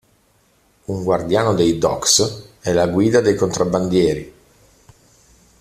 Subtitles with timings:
[0.87, 4.33] Un guardiano dei docks è la guida dei contrabbandieri.